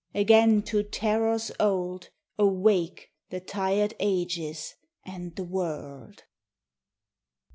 [0.15, 2.09] again to terrors old
[2.39, 4.73] Awake the tired ages
[5.05, 6.23] and the world!